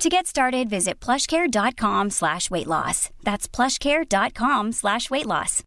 To 0.00 0.08
get 0.08 0.26
started, 0.26 0.70
visit 0.70 0.98
plushcare.com 0.98 2.08
slash 2.08 2.50
weight 2.50 2.66
loss. 2.66 3.10
That's 3.22 3.46
plushcare.com 3.46 4.72
slash 4.72 5.10
weight 5.10 5.26
loss. 5.26 5.62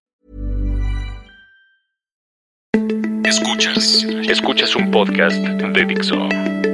Escuchas. 3.23 4.03
Escuchas 4.27 4.75
un 4.75 4.89
podcast 4.89 5.35
de 5.37 5.85
Dixo. 5.85 6.29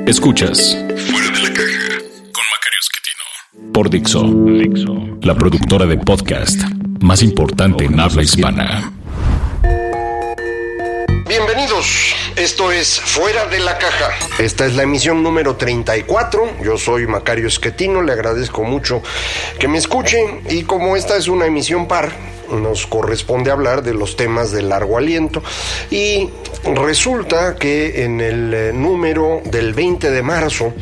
Escuchas. 0.07 0.73
Fuera 1.09 1.31
de 1.31 1.41
la 1.41 1.53
caja 1.53 1.99
con 2.31 2.45
Macario 2.53 2.79
Esquetino. 2.79 3.73
Por 3.73 3.89
Dixo. 3.89 4.23
Dixo. 4.23 5.17
La 5.23 5.35
productora 5.35 5.85
de 5.85 5.97
podcast 5.97 6.61
más 7.01 7.21
importante 7.21 7.83
en 7.83 7.99
habla 7.99 8.23
hispana. 8.23 8.93
Esto 12.35 12.73
es 12.73 12.99
Fuera 12.99 13.45
de 13.45 13.59
la 13.59 13.77
Caja. 13.77 14.11
Esta 14.37 14.65
es 14.65 14.75
la 14.75 14.83
emisión 14.83 15.23
número 15.23 15.55
34. 15.55 16.57
Yo 16.61 16.77
soy 16.77 17.07
Macario 17.07 17.47
Esquetino, 17.47 18.01
le 18.01 18.11
agradezco 18.11 18.63
mucho 18.63 19.01
que 19.59 19.69
me 19.69 19.77
escuchen 19.77 20.41
y 20.49 20.63
como 20.63 20.97
esta 20.97 21.15
es 21.15 21.29
una 21.29 21.45
emisión 21.45 21.87
par, 21.87 22.11
nos 22.51 22.87
corresponde 22.87 23.51
hablar 23.51 23.83
de 23.83 23.93
los 23.93 24.15
temas 24.15 24.51
de 24.51 24.61
largo 24.61 24.97
aliento 24.97 25.41
y 25.89 26.29
resulta 26.75 27.55
que 27.55 28.03
en 28.03 28.21
el 28.21 28.53
eh, 28.53 28.73
número 28.73 29.41
del 29.45 29.73
20 29.73 30.11
de 30.11 30.21
marzo 30.21 30.73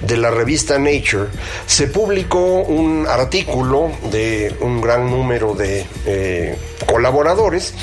de 0.00 0.16
la 0.16 0.30
revista 0.30 0.78
Nature 0.78 1.28
se 1.66 1.86
publicó 1.88 2.62
un 2.62 3.06
artículo 3.08 3.90
de 4.10 4.54
un 4.60 4.80
gran 4.80 5.08
número 5.10 5.54
de 5.54 5.86
eh, 6.06 6.56
colaboradores 6.86 7.74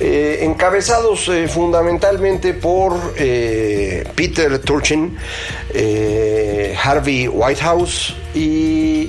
eh, 0.00 0.40
encabezados 0.42 1.30
fundamentalmente 1.48 2.54
por 2.54 3.14
Peter 3.14 4.58
Turchin, 4.58 5.16
Harvey 6.82 7.28
Whitehouse 7.28 8.14
y 8.34 9.06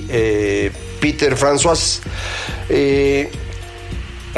Peter 1.00 1.36
François. 1.36 2.00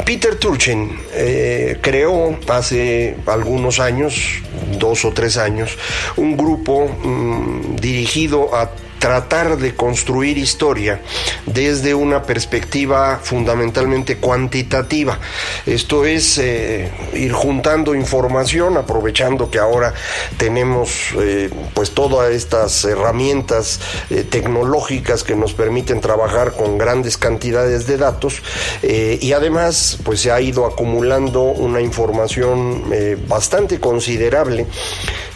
Peter 0.05 0.35
Turchin 0.35 0.99
eh, 1.13 1.77
creó 1.81 2.37
hace 2.47 3.17
algunos 3.25 3.79
años, 3.79 4.41
dos 4.77 5.05
o 5.05 5.11
tres 5.11 5.37
años, 5.37 5.77
un 6.17 6.37
grupo 6.37 6.87
mm, 6.87 7.75
dirigido 7.77 8.55
a 8.55 8.71
tratar 9.01 9.57
de 9.57 9.75
construir 9.75 10.37
historia 10.37 11.01
desde 11.47 11.95
una 11.95 12.21
perspectiva 12.21 13.19
fundamentalmente 13.21 14.17
cuantitativa. 14.17 15.19
Esto 15.65 16.05
es 16.05 16.37
eh, 16.37 16.91
ir 17.15 17.33
juntando 17.33 17.95
información, 17.95 18.77
aprovechando 18.77 19.49
que 19.49 19.57
ahora 19.57 19.95
tenemos 20.37 21.15
eh, 21.19 21.49
pues 21.73 21.91
todas 21.91 22.31
estas 22.31 22.85
herramientas 22.85 23.79
eh, 24.11 24.23
tecnológicas 24.23 25.23
que 25.23 25.35
nos 25.35 25.55
permiten 25.55 25.99
trabajar 25.99 26.51
con 26.51 26.77
grandes 26.77 27.17
cantidades 27.17 27.87
de 27.87 27.97
datos 27.97 28.43
y 28.83 29.33
además 29.33 29.97
pues 30.03 30.21
se 30.21 30.31
ha 30.31 30.39
ido 30.39 30.67
acumulando 30.67 31.41
una 31.41 31.81
información 31.81 32.83
bastante 33.27 33.79
considerable 33.79 34.67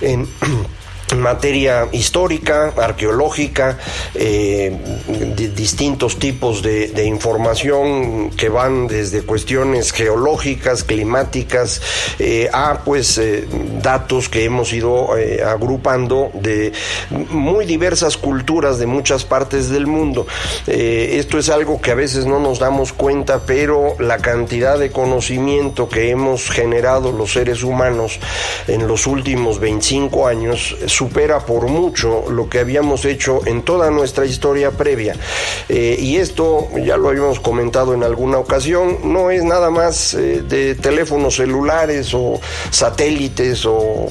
en 0.02 0.28
materia 1.14 1.88
histórica, 1.92 2.74
arqueológica, 2.76 3.78
eh, 4.16 4.76
distintos 5.56 6.18
tipos 6.18 6.62
de, 6.62 7.06
información 7.06 8.32
que 8.32 8.50
van 8.50 8.88
desde 8.88 9.22
cuestiones 9.22 9.92
geológicas, 9.92 10.84
climáticas, 10.84 11.82
eh, 12.18 12.50
a 12.52 12.80
pues 12.84 13.18
eh, 13.20 13.48
datos 13.82 14.28
que 14.28 14.44
hemos 14.44 14.74
ido 14.74 15.10
agrupando 15.48 16.32
de 16.34 16.74
muy 17.30 17.66
diversas 17.66 18.18
culturas 18.18 18.80
de 18.80 18.88
muchas 18.88 19.24
partes 19.24 19.70
del 19.70 19.86
mundo. 19.86 20.26
esto 20.66 21.38
es 21.38 21.50
algo 21.50 21.80
que 21.80 21.92
a 21.92 21.96
veces 21.96 22.26
no 22.26 22.40
nos 22.40 22.60
damos 22.60 22.92
cuenta, 22.92 23.42
pero 23.46 23.96
la 24.00 24.18
cantidad 24.18 24.80
de 24.80 24.92
conocimiento 24.92 25.88
que 25.88 26.10
hemos 26.10 26.50
generado 26.50 27.12
los 27.12 27.34
seres 27.34 27.64
humanos 27.64 28.20
en 28.68 28.88
los 28.88 29.06
últimos 29.06 29.60
25 29.60 30.28
años 30.28 30.76
supera 30.96 31.40
por 31.40 31.68
mucho 31.68 32.24
lo 32.30 32.50
que 32.50 32.60
habíamos 32.60 33.04
hecho 33.04 33.42
en 33.46 33.64
toda 33.64 33.92
nuestra 33.92 34.26
historia 34.26 34.72
previa. 34.72 35.16
Eh, 35.68 35.98
y 36.00 36.16
esto, 36.18 36.70
ya 36.78 36.96
lo 36.96 37.10
habíamos 37.10 37.42
comentado 37.42 37.94
en 37.94 38.04
alguna 38.04 38.38
ocasión, 38.38 39.00
no 39.04 39.30
es 39.30 39.44
nada 39.44 39.70
más 39.70 40.14
eh, 40.14 40.42
de 40.42 40.76
teléfonos 40.76 41.36
celulares 41.36 42.14
o 42.14 42.40
satélites 42.70 43.66
o 43.66 44.08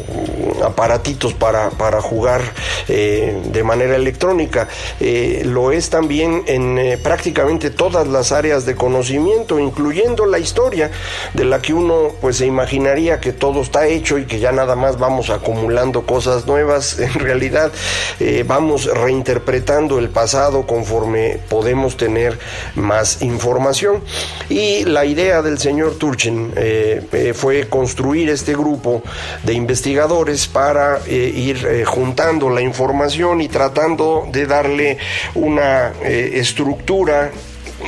aparatitos 0.63 1.33
para, 1.33 1.71
para 1.71 2.03
jugar 2.03 2.43
eh, 2.89 3.41
de 3.47 3.65
manera 3.65 3.97
electrónica. 3.97 4.69
lo 5.45 5.73
es 5.73 5.89
también 5.89 6.43
en 6.47 6.99
prácticamente 7.03 7.71
todas 7.71 8.07
las 8.07 8.31
áreas 8.33 8.67
de 8.67 8.75
conocimiento, 8.75 9.59
incluyendo 9.59 10.27
la 10.27 10.39
historia, 10.39 10.91
de 11.33 11.45
la 11.45 11.63
que 11.63 11.73
uno 11.73 12.11
pues 12.21 12.37
se 12.37 12.47
imaginaría 12.47 13.21
que 13.21 13.33
todo 13.33 13.63
está 13.63 13.87
hecho 13.87 14.19
y 14.19 14.27
que 14.27 14.39
ya 14.39 14.53
nada 14.53 14.77
más 14.77 14.99
vamos 14.99 15.31
acumulando 15.31 16.03
cosas 16.03 16.47
nuevas 16.47 16.74
en 16.99 17.15
realidad 17.15 17.73
eh, 18.19 18.45
vamos 18.47 18.87
reinterpretando 18.87 19.99
el 19.99 20.09
pasado 20.09 20.67
conforme 20.67 21.39
podemos 21.49 21.97
tener 21.97 22.39
más 22.75 23.23
información. 23.23 24.03
Y 24.49 24.85
la 24.85 25.05
idea 25.05 25.43
del 25.43 25.59
señor 25.59 25.97
Turchin 25.97 26.53
eh, 26.57 27.03
eh, 27.13 27.33
fue 27.35 27.69
construir 27.69 28.29
este 28.31 28.53
grupo 28.55 29.03
de 29.43 29.53
investigadores 29.55 30.47
para 30.47 31.01
ir 31.07 31.85
juntando 31.85 32.51
la 32.51 32.61
información 32.61 33.41
y 33.41 33.49
tratando 33.49 34.27
de 34.31 34.47
darle 34.47 34.99
una 35.35 35.93
estructura 36.03 37.31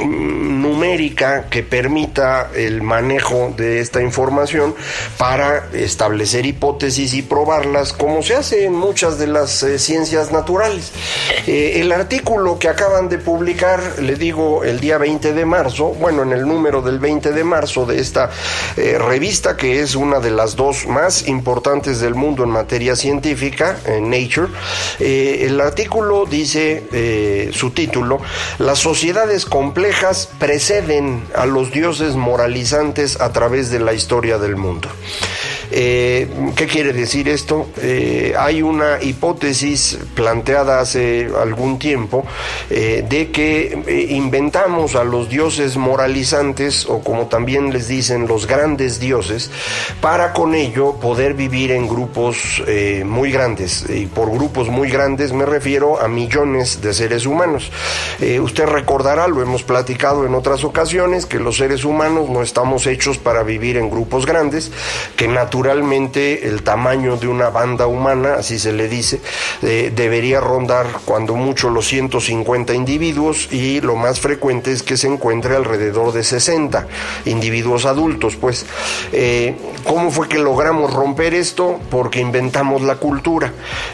numérica 0.04 1.46
que 1.48 1.62
permita 1.62 2.50
el 2.54 2.82
manejo 2.82 3.54
de 3.56 3.80
esta 3.80 4.02
información 4.02 4.74
para 5.16 5.68
establecer 5.72 6.46
hipótesis 6.46 7.14
y 7.14 7.22
probarlas 7.22 7.92
como 7.92 8.22
se 8.22 8.34
hace 8.34 8.64
en 8.64 8.74
muchas 8.74 9.18
de 9.18 9.26
las 9.26 9.62
eh, 9.62 9.78
ciencias 9.78 10.32
naturales. 10.32 10.92
Eh, 11.46 11.80
el 11.80 11.92
artículo 11.92 12.58
que 12.58 12.68
acaban 12.68 13.08
de 13.08 13.18
publicar, 13.18 13.80
le 14.00 14.16
digo, 14.16 14.64
el 14.64 14.80
día 14.80 14.98
20 14.98 15.32
de 15.32 15.44
marzo, 15.44 15.86
bueno, 16.00 16.22
en 16.22 16.32
el 16.32 16.46
número 16.46 16.82
del 16.82 16.98
20 16.98 17.32
de 17.32 17.44
marzo 17.44 17.86
de 17.86 18.00
esta 18.00 18.30
eh, 18.76 18.98
revista, 18.98 19.56
que 19.56 19.80
es 19.80 19.94
una 19.94 20.20
de 20.20 20.30
las 20.30 20.56
dos 20.56 20.86
más 20.86 21.26
importantes 21.28 22.00
del 22.00 22.14
mundo 22.14 22.44
en 22.44 22.50
materia 22.50 22.96
científica, 22.96 23.78
en 23.86 24.10
Nature, 24.10 24.48
el 24.98 25.60
artículo 25.60 26.26
dice, 26.26 27.50
su 27.52 27.70
título, 27.70 28.20
las 28.58 28.78
sociedades 28.78 29.44
complejas 29.44 29.85
preceden 30.38 31.26
a 31.34 31.46
los 31.46 31.70
dioses 31.70 32.14
moralizantes 32.16 33.20
a 33.20 33.32
través 33.32 33.70
de 33.70 33.80
la 33.80 33.92
historia 33.92 34.38
del 34.38 34.56
mundo. 34.56 34.88
Eh, 35.70 36.28
¿Qué 36.54 36.66
quiere 36.66 36.92
decir 36.92 37.28
esto? 37.28 37.68
Eh, 37.80 38.34
hay 38.38 38.62
una 38.62 39.02
hipótesis 39.02 39.98
planteada 40.14 40.80
hace 40.80 41.28
algún 41.40 41.78
tiempo 41.78 42.24
eh, 42.70 43.04
de 43.08 43.30
que 43.30 44.06
inventamos 44.10 44.94
a 44.94 45.04
los 45.04 45.28
dioses 45.28 45.76
moralizantes 45.76 46.86
o 46.86 47.00
como 47.00 47.26
también 47.26 47.72
les 47.72 47.88
dicen 47.88 48.26
los 48.26 48.46
grandes 48.46 49.00
dioses 49.00 49.50
para 50.00 50.32
con 50.32 50.54
ello 50.54 50.94
poder 50.94 51.34
vivir 51.34 51.72
en 51.72 51.88
grupos 51.88 52.62
muy 53.04 53.30
grandes 53.30 53.84
y 53.88 54.06
por 54.06 54.30
grupos 54.30 54.68
muy 54.68 54.90
grandes 54.90 55.32
me 55.32 55.46
refiero 55.46 56.00
a 56.00 56.08
millones 56.08 56.80
de 56.80 56.94
seres 56.94 57.26
humanos. 57.26 57.70
usted 58.40 58.66
recordará, 58.66 59.28
lo 59.28 59.42
hemos 59.42 59.62
platicado 59.62 60.26
en 60.26 60.34
otras 60.34 60.64
ocasiones, 60.64 61.26
que 61.26 61.38
los 61.38 61.56
seres 61.56 61.84
humanos 61.84 62.28
no 62.28 62.42
estamos 62.42 62.86
hechos 62.86 63.18
para 63.18 63.42
vivir 63.42 63.76
en 63.76 63.90
grupos 63.90 64.26
grandes, 64.26 64.70
que 65.16 65.28
naturalmente 65.28 65.55
naturalmente 65.56 66.48
el 66.48 66.62
tamaño 66.62 67.16
de 67.16 67.28
una 67.28 67.48
banda 67.48 67.86
humana, 67.86 68.34
así 68.34 68.58
se 68.58 68.74
le 68.74 68.88
dice, 68.88 69.22
eh, 69.62 69.90
debería 69.94 70.38
rondar 70.38 70.86
cuando 71.06 71.34
mucho 71.34 71.70
los 71.70 71.88
150 71.88 72.74
individuos 72.74 73.50
y 73.50 73.80
lo 73.80 73.96
más 73.96 74.20
frecuente 74.20 74.70
es 74.70 74.82
que 74.82 74.98
se 74.98 75.06
encuentre 75.06 75.56
alrededor 75.56 76.12
de 76.12 76.24
60 76.24 76.86
individuos 77.24 77.86
adultos. 77.86 78.36
Pues, 78.36 78.66
eh, 79.12 79.54
¿cómo 79.84 80.10
fue 80.10 80.28
que 80.28 80.38
logramos 80.38 80.92
romper 80.92 81.32
esto? 81.32 81.80
Porque 81.90 82.20
inventamos 82.20 82.82
la 82.82 82.96
cultura, 82.96 83.50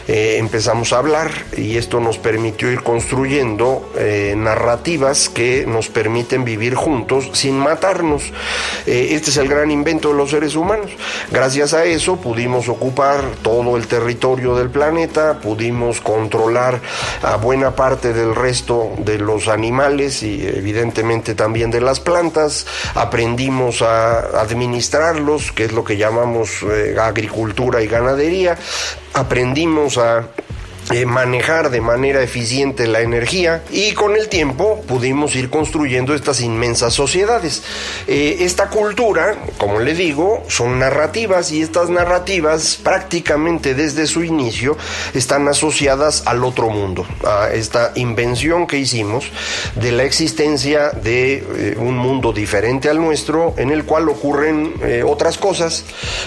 eh, 0.09 0.35
empezamos 0.39 0.91
a 0.91 0.97
hablar 0.97 1.31
y 1.55 1.77
esto 1.77 2.01
nos 2.01 2.17
permitió 2.17 2.69
ir 2.69 2.83
construyendo 2.83 3.89
narrativas 4.35 5.29
que 5.29 5.65
nos 5.65 5.87
permiten 5.87 6.43
vivir 6.43 6.75
juntos 6.75 7.29
sin 7.33 7.57
matarnos. 7.57 8.23
este 8.85 9.29
es 9.29 9.37
el 9.37 9.47
gran 9.47 9.71
invento 9.71 10.09
de 10.09 10.15
los 10.15 10.31
seres 10.31 10.55
humanos. 10.55 10.91
Gracias 11.31 11.52
a 11.53 11.85
eso 11.85 12.17
pudimos 12.17 12.67
ocupar 12.67 13.21
todo 13.43 13.77
el 13.77 13.85
territorio 13.85 14.55
del 14.55 14.71
planeta, 14.71 15.39
pudimos 15.39 16.01
controlar 16.01 16.81
a 17.21 17.35
buena 17.35 17.75
parte 17.75 18.11
del 18.11 18.33
resto 18.33 18.93
de 18.97 19.19
los 19.19 19.47
animales 19.47 20.23
y 20.23 20.47
evidentemente 20.47 21.35
también 21.35 21.69
de 21.69 21.79
las 21.79 21.99
plantas, 21.99 22.65
aprendimos 22.95 23.83
a 23.83 24.41
administrarlos, 24.41 25.51
que 25.51 25.65
es 25.65 25.73
lo 25.73 25.83
que 25.83 25.95
llamamos 25.95 26.63
eh, 26.63 26.95
agricultura 26.99 27.83
y 27.83 27.87
ganadería, 27.87 28.57
aprendimos 29.13 29.99
a 29.99 30.25
eh, 30.91 31.05
manejar 31.05 31.69
de 31.69 31.79
manera 31.79 32.21
eficiente 32.21 32.87
la 32.87 32.99
energía 32.99 33.63
y 33.71 33.93
con 33.93 34.17
el 34.17 34.27
tiempo 34.27 34.81
pudimos 34.85 35.33
ir 35.35 35.49
construyendo 35.49 36.13
estas 36.13 36.41
inmensas 36.41 36.93
sociedades. 36.93 37.63
Eh, 38.07 38.37
esta 38.41 38.69
cultura, 38.69 39.35
como 39.57 39.79
le 39.79 39.93
digo, 39.93 40.43
son 40.49 40.79
narrativas 40.79 41.53
y 41.53 41.61
estas 41.61 41.89
narrativas 41.89 42.77
prácticamente 42.83 43.75
desde 43.75 44.07
su 44.07 44.25
inicio 44.25 44.75
están 45.13 45.47
asociadas 45.47 46.23
al 46.25 46.43
otro 46.43 46.69
mundo, 46.69 47.05
a 47.25 47.49
esta 47.53 47.93
invención 47.95 48.67
que 48.67 48.77
hicimos 48.77 49.31
de 49.75 49.93
la 49.93 50.03
existencia 50.03 50.89
de 50.89 51.35
eh, 51.35 51.75
un 51.77 51.97
mundo 51.97 52.33
diferente 52.33 52.89
al 52.89 52.99
nuestro 52.99 53.53
en 53.57 53.71
el 53.71 53.85
cual 53.85 54.09
ocurren 54.09 54.73
otras 55.05 55.37
cosas, 55.37 55.85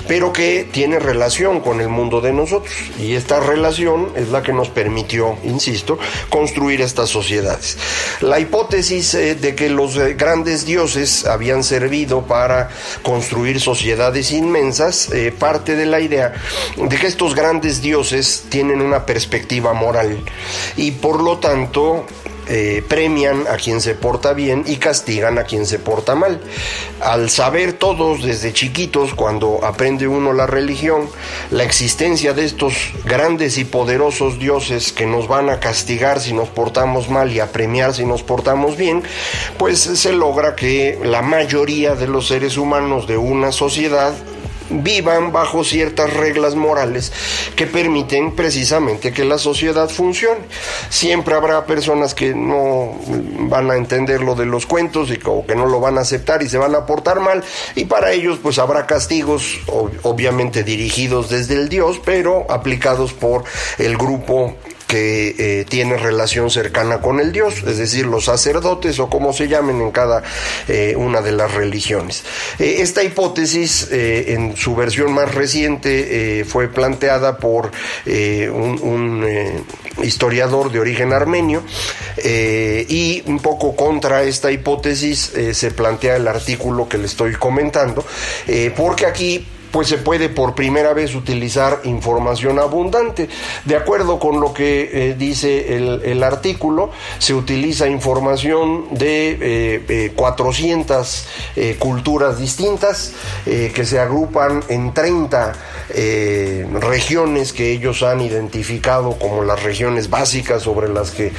pero 0.09 0.33
que 0.33 0.67
tiene 0.73 0.99
relación 0.99 1.61
con 1.61 1.81
el 1.81 1.89
mundo 1.89 2.21
de 2.21 2.33
nosotros 2.33 2.73
y 2.99 3.15
esta 3.15 3.39
relación 3.39 4.09
es 4.17 4.29
la 4.31 4.43
que 4.47 4.53
nos 4.53 4.69
permitió, 4.69 5.37
insisto, 5.43 5.99
construir 6.31 6.81
estas 6.81 7.11
sociedades. 7.11 7.77
La 8.21 8.39
hipótesis 8.39 9.13
eh, 9.15 9.35
de 9.35 9.57
que 9.57 9.69
los 9.69 9.97
eh, 9.97 10.15
grandes 10.15 10.65
dioses 10.65 11.27
habían 11.27 11.65
servido 11.65 12.23
para 12.23 12.71
construir 13.03 13.61
sociedades 13.61 14.31
inmensas 14.31 15.11
eh, 15.11 15.35
parte 15.37 15.75
de 15.75 15.87
la 15.87 15.99
idea 15.99 16.33
de 16.77 16.97
que 16.97 17.09
estos 17.09 17.35
grandes 17.35 17.83
dioses 17.83 18.45
tienen 18.49 18.81
una 18.81 19.05
perspectiva 19.05 19.73
moral 19.73 20.23
y 20.77 20.93
por 20.93 21.21
lo 21.21 21.39
tanto 21.39 22.07
eh, 22.49 22.85
premian 22.87 23.47
a 23.49 23.57
quien 23.57 23.81
se 23.81 23.95
porta 23.95 24.33
bien 24.33 24.63
y 24.67 24.77
castigan 24.77 25.39
a 25.39 25.45
quien 25.45 25.67
se 25.67 25.79
porta 25.79 26.15
mal. 26.15 26.41
Al 27.01 27.29
saber 27.31 27.73
todos 27.73 28.23
desde 28.23 28.53
chiquitos, 28.53 29.15
cuando 29.15 29.65
aprende 29.65 30.07
uno 30.07 30.33
la 30.33 30.47
religión, 30.47 31.09
la 31.51 31.65
existencia 31.65 32.33
de 32.33 32.45
estos 32.45 32.75
grandes 33.05 33.59
y 33.59 33.65
poderosos 33.65 34.39
dioses 34.39 34.93
que 34.93 35.07
nos 35.07 35.29
van 35.29 35.51
a 35.51 35.61
castigar 35.61 36.21
si 36.21 36.33
nos 36.33 36.49
portamos 36.49 37.09
mal 37.09 37.33
y 37.33 37.41
a 37.41 37.53
premiar 37.53 37.95
si 37.95 38.05
nos 38.05 38.23
portamos 38.23 38.77
bien, 38.77 39.03
pues 39.59 39.81
se 39.81 40.13
logra 40.13 40.55
que 40.55 40.99
la 41.03 41.23
mayoría 41.23 41.95
de 41.95 42.07
los 42.07 42.29
seres 42.29 42.57
humanos 42.57 43.07
de 43.07 43.17
una 43.17 43.53
sociedad 43.53 44.15
vivan 44.71 45.33
bajo 45.33 45.65
ciertas 45.65 46.13
reglas 46.13 46.55
morales 46.55 47.13
que 47.55 47.67
permiten 47.67 48.35
precisamente 48.35 49.13
que 49.13 49.25
la 49.25 49.39
sociedad 49.39 49.89
funcione. 49.89 50.41
Siempre 50.89 51.35
habrá 51.35 51.67
personas 51.67 52.15
que 52.15 52.35
no 52.35 52.95
van 53.49 53.71
a 53.71 53.77
entender 53.77 54.23
lo 54.23 54.35
de 54.35 54.47
los 54.47 54.67
cuentos 54.67 55.11
y 55.11 55.19
que 55.19 55.55
no 55.55 55.67
lo 55.67 55.81
van 55.81 55.99
a 55.99 56.03
aceptar 56.03 56.43
y 56.43 56.49
se 56.49 56.59
van 56.59 56.75
a 56.75 56.87
portar 56.87 57.21
mal 57.21 57.43
y 57.75 57.85
para 57.85 58.13
ellos 58.13 58.39
pues 58.43 58.59
habrá 58.59 58.87
castigos 58.87 59.59
obviamente 60.03 60.65
dirigidos 60.65 61.31
desde 61.31 61.55
el 61.55 61.69
Dios 61.69 62.01
pero 62.05 62.47
aplicados 62.51 63.13
por 63.13 63.45
el 63.79 63.97
grupo 63.97 64.55
que 64.87 65.35
eh, 65.39 65.65
tiene 65.69 65.97
relación 65.97 66.51
cercana 66.51 67.01
con 67.01 67.21
el 67.21 67.33
Dios, 67.33 67.63
es 67.67 67.79
decir, 67.79 68.07
los 68.07 68.27
sacerdotes 68.27 68.99
o 68.99 69.11
como 69.11 69.33
se 69.33 69.49
llamen 69.49 69.81
en 69.81 69.91
cada 69.91 70.23
eh, 70.69 70.95
una 70.97 71.21
de 71.21 71.33
las 71.33 71.53
religiones. 71.53 72.25
Eh, 72.59 72.77
esta 72.79 73.03
hipótesis, 73.03 73.89
en 73.91 74.57
su 74.57 74.75
versión 74.75 75.13
más 75.13 75.35
reciente, 75.35 76.45
fue 76.45 76.69
planteada 76.69 77.39
por 77.39 77.71
un 78.07 79.65
historiador 80.03 80.71
de 80.71 80.81
origen 80.81 81.13
armenio 81.13 81.63
y 82.25 83.23
un 83.27 83.41
poco 83.41 83.75
contra 83.75 84.23
esta 84.23 84.51
hipótesis 84.51 85.33
se 85.53 85.71
plantea 85.71 86.17
el 86.17 86.29
artículo 86.29 86.89
que 86.89 86.99
le 86.99 87.07
estoy 87.07 87.35
comentando, 87.35 88.05
porque 88.77 89.07
aquí 89.07 89.47
pues 89.77 89.89
se 89.89 89.99
puede 89.99 90.31
por 90.31 90.55
primera 90.55 90.95
vez 90.95 91.15
utilizar 91.15 91.83
información 91.85 92.59
abundante. 92.59 93.29
De 93.67 93.77
acuerdo 93.77 94.19
con 94.19 94.41
lo 94.41 94.55
que 94.55 94.89
eh, 94.91 95.15
dice 95.19 95.77
el, 95.77 96.23
artículo, 96.23 96.91
se 97.19 97.35
utiliza 97.35 97.87
información 97.87 98.87
de 98.93 100.15
400 100.17 101.27
eh, 101.27 101.27
eh, 101.57 101.77
culturas 101.79 102.39
distintas 102.39 103.13
que 103.45 103.85
se 103.85 104.01
agrupan 104.01 104.65
en 104.69 104.95
30 104.95 105.53
regiones 106.81 107.53
que 107.53 107.71
ellos 107.71 108.03
han 108.03 108.23
identificado 108.23 109.19
como 109.19 109.45
las 109.45 109.63
regiones 109.63 110.09
básicas 110.09 110.63
sobre 110.63 110.89
las 110.89 111.11
que 111.11 111.33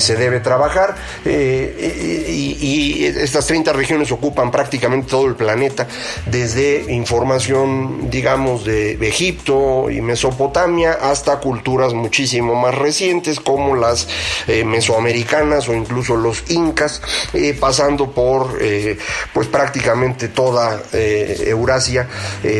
se 0.00 0.16
debe 0.16 0.40
trabajar. 0.40 0.94
Y, 1.26 2.56
y 2.58 3.04
estas 3.04 3.46
30 3.46 3.74
regiones 3.74 4.10
ocupan 4.12 4.50
prácticamente 4.50 5.10
todo 5.10 5.26
el 5.26 5.34
planeta, 5.34 5.86
desde 6.26 6.90
información 6.90 7.81
digamos, 8.10 8.64
de 8.64 8.92
Egipto 9.06 9.90
y 9.90 10.00
Mesopotamia 10.00 10.92
hasta 10.92 11.38
culturas 11.38 11.94
muchísimo 11.94 12.54
más 12.54 12.74
recientes 12.74 13.40
como 13.40 13.76
las 13.76 14.08
eh, 14.46 14.64
mesoamericanas 14.64 15.68
o 15.68 15.74
incluso 15.74 16.16
los 16.16 16.50
incas, 16.50 17.02
eh, 17.32 17.56
pasando 17.58 18.10
por 18.10 18.58
eh, 18.60 18.98
pues 19.32 19.48
prácticamente 19.48 20.28
toda 20.28 20.82
Eurasia 20.92 22.08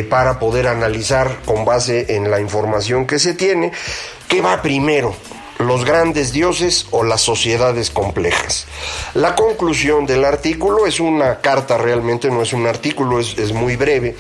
para 0.08 0.38
poder 0.38 0.66
analizar 0.66 1.40
con 1.44 1.64
base 1.64 2.16
en 2.16 2.30
la 2.30 2.40
información 2.40 3.06
que 3.06 3.19
se 3.19 3.34
tiene 3.34 3.72
qué 4.28 4.40
va 4.40 4.60
primero 4.62 5.14
los 5.62 5.84
grandes 5.84 6.32
dioses 6.32 6.86
o 6.90 7.04
las 7.04 7.20
sociedades 7.20 7.90
complejas. 7.90 8.66
La 9.14 9.34
conclusión 9.34 10.06
del 10.06 10.24
artículo 10.24 10.86
es 10.86 11.00
una 11.00 11.40
carta 11.40 11.78
realmente, 11.78 12.30
no 12.30 12.42
es 12.42 12.52
un 12.52 12.66
artículo, 12.66 13.20
es, 13.20 13.38
es 13.38 13.52
muy 13.52 13.76
breve, 13.76 14.16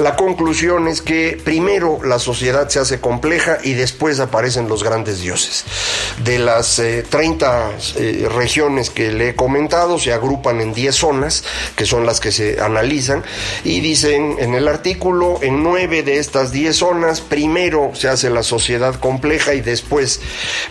la 0.00 0.16
conclusión 0.16 0.88
es 0.88 1.02
que 1.02 1.38
primero 1.44 1.98
la 2.02 2.18
sociedad 2.18 2.68
se 2.68 2.78
hace 2.78 3.00
compleja 3.00 3.58
y 3.62 3.74
después 3.74 4.18
aparecen 4.20 4.68
los 4.68 4.82
grandes 4.82 5.20
dioses. 5.20 5.64
De 6.24 6.38
las 6.38 6.80
30 7.10 7.70
eh, 7.70 8.22
eh, 8.24 8.28
regiones 8.28 8.88
que 8.88 9.12
le 9.12 9.30
he 9.30 9.34
comentado, 9.34 9.98
se 9.98 10.12
agrupan 10.12 10.60
en 10.60 10.72
10 10.72 10.94
zonas, 10.94 11.44
que 11.76 11.86
son 11.86 12.06
las 12.06 12.20
que 12.20 12.32
se 12.32 12.60
analizan, 12.60 13.22
y 13.64 13.80
dicen 13.80 14.36
en 14.38 14.54
el 14.54 14.68
artículo, 14.68 15.38
en 15.42 15.62
9 15.62 16.02
de 16.02 16.18
estas 16.18 16.52
10 16.52 16.76
zonas, 16.76 17.20
primero 17.20 17.90
se 17.94 18.08
hace 18.08 18.30
la 18.30 18.42
sociedad 18.42 18.94
compleja 18.94 19.54
y 19.54 19.60
después 19.60 20.20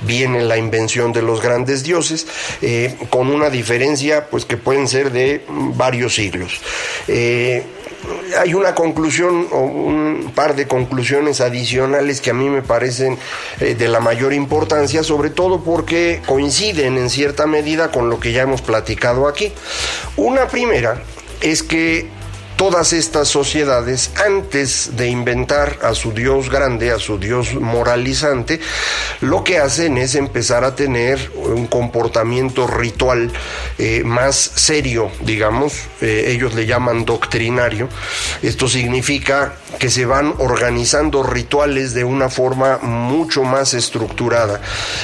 viene 0.02 0.42
la 0.44 0.58
invención 0.58 1.14
de 1.14 1.22
los 1.22 1.42
grandes 1.42 1.84
dioses, 1.84 2.28
eh, 2.62 2.96
con 3.10 3.30
una 3.30 3.50
diferencia 3.50 4.30
pues 4.30 4.46
que 4.46 4.58
pueden 4.58 4.88
ser 4.88 5.12
de 5.12 5.44
varios 5.48 6.16
siglos 6.16 6.60
hay 8.38 8.54
una 8.54 8.76
conclusión 8.76 9.48
o 9.52 9.60
un 9.60 10.32
par 10.34 10.56
de 10.56 10.68
conclusiones 10.68 11.42
adicionales 11.42 12.22
que 12.22 12.30
a 12.30 12.34
mí 12.34 12.50
me 12.50 12.62
parecen 12.62 13.18
eh, 13.60 13.76
de 13.76 13.88
la 13.88 14.00
mayor 14.00 14.34
importancia, 14.34 15.04
sobre 15.04 15.30
todo 15.30 15.62
porque 15.64 16.22
coinciden 16.26 16.98
en 16.98 17.10
cierta 17.10 17.48
medida 17.48 17.92
con 17.92 18.10
lo 18.10 18.20
que 18.20 18.32
ya 18.32 18.44
hemos 18.44 18.62
platicado 18.62 19.28
aquí. 19.28 19.52
Una 20.16 20.48
primera 20.48 21.02
es 21.42 21.64
que 21.64 22.08
todas 22.60 22.92
estas 22.92 23.30
sociedades, 23.30 24.12
antes 24.18 24.98
de 24.98 25.08
inventar 25.08 25.80
a 25.82 25.94
su 25.94 26.12
Dios 26.12 26.50
grande, 26.50 26.92
a 26.92 27.00
su 27.00 27.18
Dios 27.18 27.54
moralizante, 27.54 28.60
lo 29.22 29.46
que 29.46 29.60
hacen 29.60 29.98
es 29.98 30.14
empezar 30.16 30.66
a 30.66 30.76
tener 30.76 31.32
un 31.36 31.68
comportamiento 31.68 32.68
ritual 32.68 33.32
eh, 33.78 34.04
más 34.04 34.36
serio, 34.36 35.10
digamos, 35.22 35.72
eh, 36.02 36.26
ellos 36.36 36.54
le 36.54 36.66
llaman 36.66 37.06
doctrinario, 37.06 37.88
Esto 38.42 38.68
significa 38.68 39.54
que 39.80 39.90
se 39.90 40.06
van 40.06 40.34
organizando 40.40 41.24
rituales 41.24 41.94
de 41.94 42.04
una 42.04 42.28
forma 42.28 42.80
mucho 42.80 43.44
más 43.44 43.74
estructurada, 43.74 44.60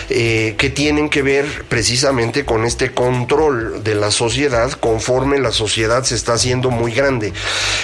eh, 0.09 0.55
que 0.57 0.69
tienen 0.69 1.09
que 1.09 1.21
ver 1.21 1.63
precisamente 1.69 2.43
con 2.43 2.65
este 2.65 2.91
control 2.91 3.81
de 3.81 3.95
la 3.95 4.11
sociedad 4.11 4.73
conforme 4.73 5.39
la 5.39 5.53
sociedad 5.53 6.03
se 6.03 6.15
está 6.15 6.33
haciendo 6.33 6.69
muy 6.69 6.91
grande. 6.91 7.31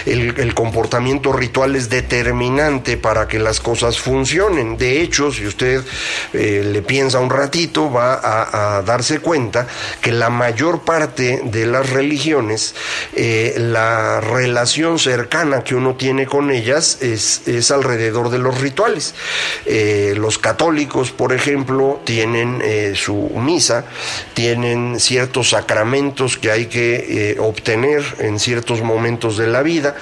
El, 0.05 0.53
comportamiento 0.53 1.31
ritual 1.31 1.75
es 1.75 1.89
determinante 1.89 2.97
para 2.97 3.27
que 3.27 3.39
las 3.39 3.59
cosas 3.59 3.99
funcionen. 3.99 4.77
De 4.77 5.01
hecho, 5.01 5.31
si 5.31 5.45
usted 5.45 5.83
eh, 6.33 6.63
le 6.65 6.81
piensa 6.81 7.19
un 7.19 7.29
ratito, 7.29 7.91
va 7.91 8.77
a, 8.77 8.81
darse 8.81 9.19
cuenta 9.19 9.67
que 10.01 10.11
la 10.11 10.29
mayor 10.29 10.81
parte 10.81 11.41
de 11.45 11.65
las 11.65 11.89
religiones, 11.89 12.75
eh, 13.15 13.55
la 13.57 14.21
relación 14.21 14.99
cercana 14.99 15.63
que 15.63 15.75
uno 15.75 15.95
tiene 15.95 16.25
con 16.25 16.51
ellas 16.51 16.97
es, 17.01 17.47
es 17.47 17.71
alrededor 17.71 18.29
de 18.29 18.39
los 18.39 18.59
rituales. 18.59 19.13
Eh, 19.65 20.13
los 20.17 20.37
católicos, 20.37 21.11
por 21.11 21.33
ejemplo, 21.33 22.01
tienen 22.03 22.61
su 22.95 23.31
misa, 23.35 23.85
tienen 24.33 24.99
ciertos 24.99 25.51
sacramentos 25.51 26.37
que 26.37 26.51
hay 26.51 26.65
que 26.65 27.37
obtener 27.39 28.03
en 28.19 28.39
ciertos 28.39 28.81
momentos 28.81 29.37
la 29.51 29.62
vida 29.62 29.96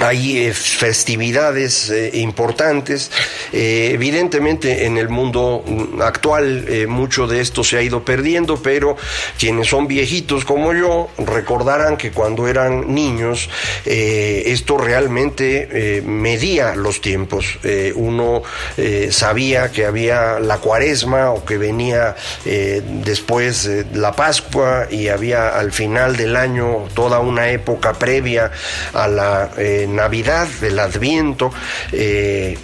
hay 0.00 0.46
eh, 0.46 0.54
festividades 0.54 1.90
eh, 1.90 2.10
importantes. 2.14 3.10
Eh, 3.52 3.90
evidentemente 3.92 4.86
en 4.86 4.98
el 4.98 5.08
mundo 5.08 5.62
mm, 5.66 6.02
actual 6.02 6.86
mucho 6.88 7.26
de 7.26 7.40
esto 7.40 7.64
se 7.64 7.78
ha 7.78 7.82
ido 7.82 8.04
perdiendo, 8.04 8.56
pero 8.62 8.96
quienes 9.38 9.68
son 9.68 9.86
viejitos 9.86 10.44
como 10.44 10.72
yo 10.72 11.08
recordarán 11.18 11.96
que 11.96 12.10
cuando 12.10 12.48
eran 12.48 12.94
niños 12.94 13.48
esto 13.84 14.78
realmente 14.78 16.02
medía 16.04 16.74
los 16.74 17.00
tiempos. 17.00 17.58
uno 17.94 18.42
sabía 19.10 19.70
que 19.70 19.84
había 19.84 20.38
la 20.40 20.58
cuaresma 20.58 21.30
o 21.30 21.44
que 21.44 21.58
venía 21.58 22.16
después 22.44 23.68
la 23.92 24.12
Pascua 24.12 24.86
y 24.90 25.08
había 25.08 25.48
al 25.48 25.72
final 25.72 26.16
del 26.16 26.36
año 26.36 26.88
toda 26.94 27.20
una 27.20 27.50
época 27.50 27.92
previa 27.94 28.50
a 28.92 29.08
la 29.08 29.50
Navidad, 29.88 30.48
del 30.60 30.78
Adviento, 30.78 31.52
eh, 31.92 32.58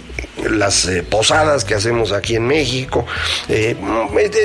las 0.49 0.85
eh, 0.85 1.03
posadas 1.03 1.63
que 1.63 1.75
hacemos 1.75 2.11
aquí 2.11 2.35
en 2.35 2.47
México, 2.47 3.05
eh, 3.49 3.75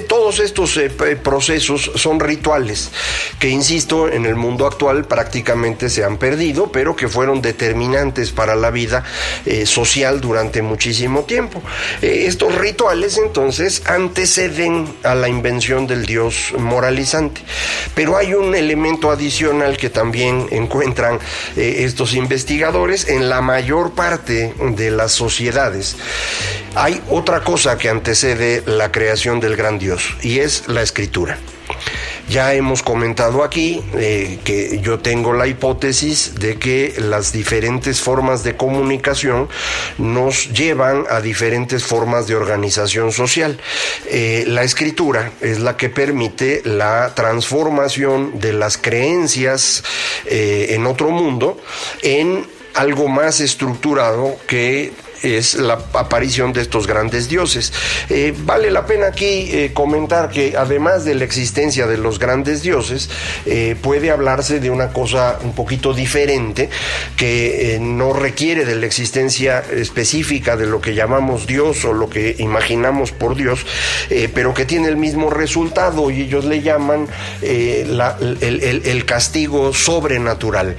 todos 0.08 0.40
estos 0.40 0.76
eh, 0.76 0.90
procesos 0.90 1.90
son 1.94 2.20
rituales 2.20 2.90
que, 3.38 3.48
insisto, 3.48 4.08
en 4.08 4.26
el 4.26 4.34
mundo 4.34 4.66
actual 4.66 5.06
prácticamente 5.06 5.88
se 5.88 6.04
han 6.04 6.18
perdido, 6.18 6.70
pero 6.70 6.96
que 6.96 7.08
fueron 7.08 7.40
determinantes 7.40 8.32
para 8.32 8.54
la 8.54 8.70
vida 8.70 9.04
social 9.64 10.20
durante 10.20 10.62
muchísimo 10.62 11.22
tiempo. 11.24 11.62
estos 12.02 12.54
rituales 12.56 13.18
entonces 13.18 13.82
anteceden 13.86 14.86
a 15.02 15.14
la 15.14 15.28
invención 15.28 15.86
del 15.86 16.04
Dios 16.04 16.52
moralizante, 16.58 17.42
pero 17.94 18.16
hay 18.16 18.34
un 18.34 18.54
elemento 18.54 19.10
adicional 19.10 19.76
que 19.76 19.90
también 19.90 20.46
encuentran 20.50 21.18
estos 21.56 22.14
investigadores 22.14 23.08
en 23.08 23.28
la 23.28 23.40
mayor 23.40 23.92
parte 23.92 24.54
de 24.58 24.90
las 24.90 25.12
hay 26.74 27.00
otra 27.10 27.40
cosa 27.40 27.78
que 27.78 27.88
antecede 27.88 28.62
la 28.66 28.92
creación 28.92 29.40
del 29.40 29.56
gran 29.56 29.78
Dios 29.78 30.16
y 30.22 30.38
es 30.40 30.68
la 30.68 30.82
escritura. 30.82 31.38
Ya 32.28 32.52
hemos 32.52 32.82
comentado 32.82 33.42
aquí 33.42 33.82
eh, 33.94 34.38
que 34.44 34.80
yo 34.82 34.98
tengo 34.98 35.32
la 35.32 35.46
hipótesis 35.46 36.34
de 36.38 36.58
que 36.58 36.94
las 36.98 37.32
diferentes 37.32 38.02
formas 38.02 38.44
de 38.44 38.54
comunicación 38.54 39.48
nos 39.96 40.52
llevan 40.52 41.04
a 41.08 41.22
diferentes 41.22 41.84
formas 41.84 42.26
de 42.26 42.36
organización 42.36 43.12
social. 43.12 43.58
Eh, 44.06 44.44
la 44.46 44.62
escritura 44.62 45.32
es 45.40 45.60
la 45.60 45.78
que 45.78 45.88
permite 45.88 46.60
la 46.64 47.14
transformación 47.14 48.38
de 48.38 48.52
las 48.52 48.76
creencias 48.76 49.82
eh, 50.26 50.66
en 50.70 50.86
otro 50.86 51.10
mundo 51.10 51.58
en 52.02 52.46
algo 52.74 53.08
más 53.08 53.40
estructurado 53.40 54.36
que 54.46 54.92
es 55.22 55.54
la 55.54 55.74
aparición 55.94 56.52
de 56.52 56.62
estos 56.62 56.86
grandes 56.86 57.28
dioses. 57.28 57.72
Eh, 58.08 58.34
vale 58.36 58.70
la 58.70 58.86
pena 58.86 59.08
aquí 59.08 59.48
eh, 59.50 59.70
comentar 59.72 60.30
que 60.30 60.54
además 60.56 61.04
de 61.04 61.14
la 61.14 61.24
existencia 61.24 61.86
de 61.86 61.98
los 61.98 62.18
grandes 62.18 62.62
dioses, 62.62 63.10
eh, 63.46 63.76
puede 63.80 64.10
hablarse 64.10 64.60
de 64.60 64.70
una 64.70 64.92
cosa 64.92 65.38
un 65.42 65.54
poquito 65.54 65.92
diferente 65.92 66.70
que 67.16 67.78
no 67.80 68.12
requiere 68.12 68.64
de 68.64 68.76
la 68.76 68.86
existencia 68.86 69.60
específica 69.60 70.56
de 70.56 70.66
lo 70.66 70.80
que 70.80 70.94
llamamos 70.94 71.46
Dios 71.46 71.84
o 71.84 71.92
lo 71.92 72.08
que 72.08 72.36
imaginamos 72.38 73.12
por 73.12 73.36
Dios, 73.36 73.64
pero 74.34 74.54
que 74.54 74.64
tiene 74.64 74.88
el 74.88 74.96
mismo 74.96 75.30
resultado 75.30 76.10
y 76.10 76.22
ellos 76.22 76.44
le 76.44 76.62
llaman 76.62 77.08
el, 77.42 79.04
castigo 79.06 79.72
sobrenatural. 79.72 80.76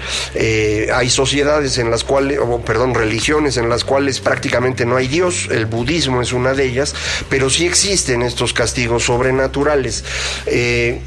hay 0.93 1.09
sociedades 1.09 1.77
en 1.77 1.91
las 1.91 2.03
cuales, 2.03 2.39
o, 2.39 2.61
perdón, 2.61 2.93
religiones 2.93 3.57
en 3.57 3.69
las 3.69 3.83
cuales 3.83 4.19
prácticamente 4.29 4.85
no 4.85 4.95
hay 4.95 5.07
Dios, 5.07 5.47
el 5.49 5.65
budismo 5.65 6.21
es 6.21 6.33
una 6.33 6.53
de 6.53 6.63
ellas, 6.63 6.93
pero 7.29 7.49
sí 7.49 7.65
existen 7.65 8.21
estos 8.21 8.53
castigos 8.53 9.05
sobrenaturales. 9.05 10.03
Eh, 10.45 11.01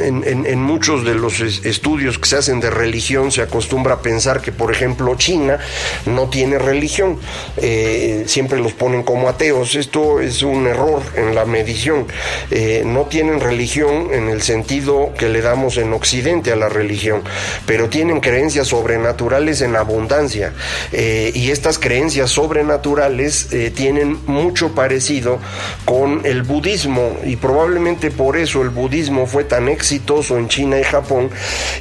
en, 0.00 0.62
muchos 0.62 1.04
de 1.04 1.14
los 1.16 1.40
estudios 1.40 2.18
que 2.18 2.28
se 2.28 2.36
hacen 2.36 2.60
de 2.60 2.70
religión 2.70 3.32
se 3.32 3.42
acostumbra 3.42 3.94
a 3.94 4.02
pensar 4.02 4.40
que, 4.40 4.52
por 4.52 4.70
ejemplo, 4.70 5.16
China 5.16 5.58
no 6.06 6.28
tiene 6.28 6.58
religión, 6.58 7.18
eh, 7.56 8.24
siempre 8.26 8.60
los 8.60 8.74
ponen 8.74 9.02
como 9.02 9.28
ateos. 9.28 9.74
Esto 9.74 10.20
es 10.20 10.42
un 10.42 10.68
error 10.68 11.02
en 11.16 11.34
la 11.34 11.44
medición. 11.46 12.06
Eh, 12.52 12.84
no 12.86 13.06
tienen 13.06 13.40
religión 13.40 14.10
en 14.12 14.28
el 14.28 14.42
sentido 14.42 15.12
que 15.18 15.28
le 15.28 15.40
damos 15.40 15.78
en 15.78 15.92
Occidente 15.92 16.52
a 16.52 16.56
la 16.56 16.68
religión, 16.68 17.22
pero 17.66 17.88
tienen 17.88 18.20
creencias 18.20 18.68
sobrenaturales 18.68 19.62
en 19.62 19.74
abundancia. 19.74 20.52
y 20.92 21.50
estas 21.50 21.78
creencias 21.78 22.03
sobrenaturales 22.10 23.52
eh, 23.52 23.70
tienen 23.74 24.18
mucho 24.26 24.74
parecido 24.74 25.38
con 25.84 26.24
el 26.24 26.42
budismo 26.42 27.16
y 27.24 27.36
probablemente 27.36 28.10
por 28.10 28.36
eso 28.36 28.62
el 28.62 28.70
budismo 28.70 29.26
fue 29.26 29.44
tan 29.44 29.68
exitoso 29.68 30.38
en 30.38 30.48
China 30.48 30.78
y 30.78 30.84
Japón 30.84 31.30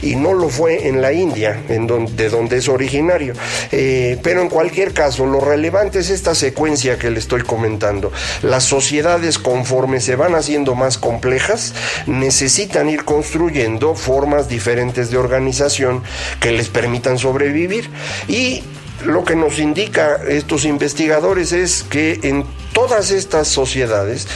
y 0.02 0.16
no 0.16 0.34
lo 0.34 0.50
fue 0.50 0.88
en 0.88 1.02
la 1.02 1.14
India, 1.14 1.62
en 1.70 1.88
donde, 1.88 2.14
de 2.14 2.30
donde 2.30 2.58
es 2.58 2.68
originario. 2.68 3.34
Eh, 3.72 4.20
pero 4.24 4.42
en 4.42 4.50
cualquier 4.50 4.94
caso, 4.94 5.26
lo 5.26 5.40
relevante 5.40 6.00
es 6.00 6.10
esta 6.10 6.36
secuencia 6.36 6.98
que 6.98 7.10
le 7.10 7.20
estoy 7.20 7.42
comentando. 7.42 8.12
Las 8.42 8.64
sociedades 8.64 9.40
conforme 9.40 10.00
se 10.00 10.16
van 10.16 10.36
haciendo 10.36 10.76
más 10.76 10.98
complejas 10.98 11.74
necesitan 12.08 12.90
ir 12.90 13.04
construyendo 13.04 13.96
formas 13.96 14.50
diferentes 14.50 15.12
de 15.12 15.18
organización 15.18 16.04
que 16.40 16.52
les 16.52 16.70
permitan 16.70 17.18
sobrevivir 17.18 17.90
y 18.28 18.64
lo 19.06 19.24
que 19.24 19.36
nos 19.36 19.60
indica 19.60 20.18
estos 20.28 20.66
investigadores 20.66 21.52
es 21.52 21.84
que 21.84 22.20
en 22.24 22.46
todas 22.74 23.12
estas 23.12 23.48
sociedades 23.48 24.28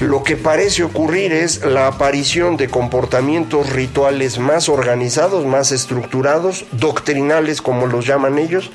lo 0.00 0.22
que 0.22 0.36
parece 0.36 0.84
ocurrir 0.84 1.32
es 1.32 1.64
la 1.64 1.86
aparición 1.86 2.56
de 2.56 2.68
comportamientos 2.68 3.70
rituales 3.70 4.38
más 4.38 4.68
organizados, 4.68 5.46
más 5.46 5.72
estructurados, 5.72 6.64
doctrinales 6.72 7.62
como 7.62 7.86
los 7.86 8.06
llaman 8.06 8.38
ellos, 8.38 8.70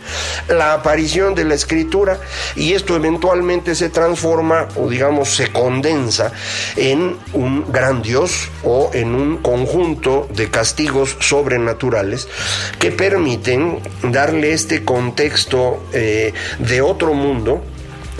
la 0.49 0.73
aparición 0.73 1.35
de 1.35 1.45
la 1.45 1.55
escritura 1.55 2.19
y 2.55 2.73
esto 2.73 2.95
eventualmente 2.95 3.75
se 3.75 3.89
transforma 3.89 4.67
o 4.75 4.89
digamos 4.89 5.35
se 5.35 5.51
condensa 5.51 6.31
en 6.75 7.17
un 7.33 7.71
gran 7.71 8.01
Dios 8.01 8.49
o 8.63 8.89
en 8.93 9.15
un 9.15 9.37
conjunto 9.37 10.27
de 10.33 10.49
castigos 10.49 11.17
sobrenaturales 11.19 12.27
que 12.79 12.91
permiten 12.91 13.79
darle 14.03 14.53
este 14.53 14.83
contexto 14.83 15.83
eh, 15.93 16.33
de 16.59 16.81
otro 16.81 17.13
mundo 17.13 17.63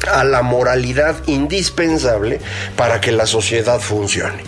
a 0.10 0.24
la 0.24 0.42
moralidad 0.42 1.16
indispensable 1.28 2.40
para 2.76 3.00
que 3.02 3.12
la 3.12 3.26
sociedad 3.26 3.80
funcione. 3.80 4.44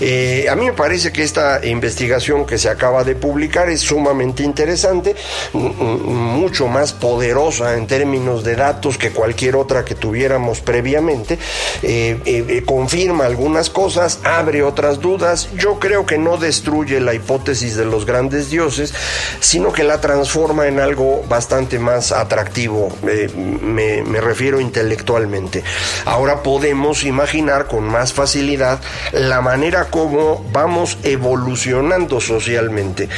Eh, 0.00 0.46
a 0.50 0.56
mí 0.56 0.66
me 0.66 0.72
parece 0.72 1.12
que 1.12 1.22
esta 1.22 1.64
investigación 1.64 2.46
que 2.46 2.58
se 2.58 2.68
acaba 2.68 3.04
de 3.04 3.14
publicar 3.14 3.68
es 3.68 3.80
sumamente 3.80 4.42
interesante, 4.42 5.14
mucho 5.52 6.68
más 6.68 6.92
poderosa 6.92 7.76
en 7.76 7.86
términos 7.86 8.42
de 8.44 8.56
datos 8.56 8.96
que 8.96 9.10
cualquier 9.10 9.56
otra 9.56 9.84
que 9.84 9.94
tuviéramos 9.94 10.60
previamente. 10.60 11.38
Eh, 11.82 12.18
eh, 12.24 12.62
confirma 12.64 13.26
algunas 13.26 13.68
cosas, 13.70 14.20
abre 14.24 14.62
otras 14.62 15.00
dudas. 15.00 15.48
Yo 15.56 15.78
creo 15.78 16.06
que 16.06 16.18
no 16.18 16.36
destruye 16.36 17.00
la 17.00 17.14
hipótesis 17.14 17.76
de 17.76 17.84
los 17.84 18.06
grandes 18.06 18.50
dioses, 18.50 18.94
sino 19.40 19.72
que 19.72 19.84
la 19.84 20.00
transforma 20.00 20.66
en 20.66 20.80
algo 20.80 21.22
bastante 21.28 21.78
más 21.78 22.12
atractivo. 22.12 22.90
me, 23.02 24.02
me 24.02 24.20
refiero 24.20 24.60
intelectualmente 24.60 24.89
intelectualmente. 24.90 25.62
Ahora 26.04 26.42
podemos 26.42 27.04
imaginar 27.04 27.66
con 27.66 27.84
más 27.84 28.12
facilidad 28.12 28.80
la 29.12 29.40
manera 29.40 29.86
como 29.86 30.44
vamos 30.52 30.98
evolucionando 31.04 32.20
socialmente. 32.20 33.08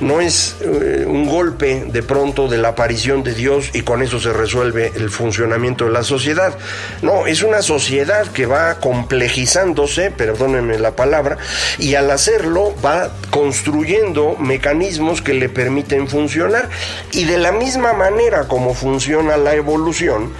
No 0.00 0.20
es 0.20 0.56
eh, 0.60 1.04
un 1.06 1.26
golpe 1.26 1.84
de 1.86 2.02
pronto 2.02 2.48
de 2.48 2.58
la 2.58 2.68
aparición 2.68 3.22
de 3.22 3.34
Dios 3.34 3.70
y 3.72 3.82
con 3.82 4.02
eso 4.02 4.20
se 4.20 4.32
resuelve 4.32 4.92
el 4.94 5.10
funcionamiento 5.10 5.86
de 5.86 5.92
la 5.92 6.02
sociedad. 6.02 6.54
No, 7.00 7.26
es 7.26 7.42
una 7.42 7.62
sociedad 7.62 8.26
que 8.28 8.46
va 8.46 8.78
complejizándose, 8.78 10.10
perdónenme 10.10 10.78
la 10.78 10.94
palabra, 10.96 11.38
y 11.78 11.94
al 11.94 12.10
hacerlo 12.10 12.74
va 12.84 13.10
construyendo 13.30 14.36
mecanismos 14.38 15.22
que 15.22 15.34
le 15.34 15.48
permiten 15.48 16.08
funcionar. 16.08 16.68
Y 17.12 17.24
de 17.24 17.38
la 17.38 17.52
misma 17.52 17.92
manera 17.94 18.48
como 18.48 18.74
funciona 18.74 19.36
la 19.36 19.54
evolución, 19.54 20.32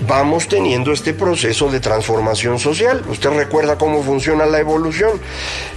vamos 0.00 0.48
teniendo 0.48 0.92
este 0.92 1.14
proceso 1.14 1.70
de 1.70 1.80
transformación 1.80 2.58
social. 2.58 3.02
Usted 3.08 3.30
recuerda 3.30 3.78
cómo 3.78 4.02
funciona 4.02 4.46
la 4.46 4.60
evolución. 4.60 5.20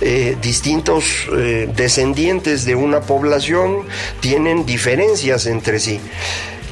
Eh, 0.01 0.37
distintos 0.41 1.27
eh, 1.35 1.69
descendientes 1.75 2.65
de 2.65 2.75
una 2.75 3.01
población 3.01 3.85
tienen 4.19 4.65
diferencias 4.65 5.45
entre 5.45 5.79
sí 5.79 5.99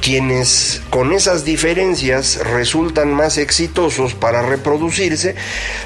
quienes 0.00 0.80
con 0.90 1.12
esas 1.12 1.44
diferencias 1.44 2.38
resultan 2.44 3.12
más 3.12 3.36
exitosos 3.36 4.14
para 4.14 4.42
reproducirse, 4.42 5.34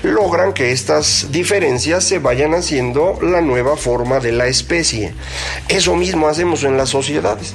logran 0.02 0.52
que 0.52 0.72
estas 0.72 1.32
diferencias 1.32 2.04
se 2.04 2.18
vayan 2.18 2.54
haciendo 2.54 3.18
la 3.22 3.40
nueva 3.40 3.76
forma 3.76 4.20
de 4.20 4.32
la 4.32 4.46
especie. 4.46 5.14
Eso 5.68 5.96
mismo 5.96 6.28
hacemos 6.28 6.62
en 6.64 6.76
las 6.76 6.90
sociedades. 6.90 7.54